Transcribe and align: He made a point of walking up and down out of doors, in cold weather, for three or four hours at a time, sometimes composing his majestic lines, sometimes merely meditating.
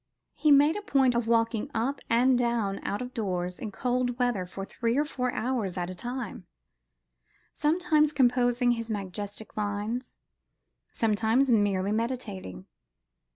He 0.33 0.49
made 0.49 0.75
a 0.75 0.81
point 0.81 1.13
of 1.13 1.27
walking 1.27 1.69
up 1.75 2.01
and 2.09 2.35
down 2.35 2.79
out 2.81 3.03
of 3.03 3.13
doors, 3.13 3.59
in 3.59 3.71
cold 3.71 4.17
weather, 4.17 4.47
for 4.47 4.65
three 4.65 4.97
or 4.97 5.05
four 5.05 5.31
hours 5.31 5.77
at 5.77 5.91
a 5.91 5.93
time, 5.93 6.47
sometimes 7.53 8.11
composing 8.11 8.71
his 8.71 8.89
majestic 8.89 9.55
lines, 9.55 10.17
sometimes 10.91 11.51
merely 11.51 11.91
meditating. 11.91 12.65